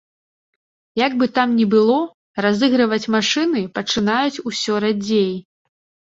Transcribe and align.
Як 0.99 1.11
бы 1.17 1.25
там 1.33 1.51
ні 1.57 1.65
было, 1.73 1.97
разыгрываць 2.45 3.07
машыны 3.15 3.61
пачынаюць 3.75 4.41
усё 4.53 4.73
радзей. 4.87 5.29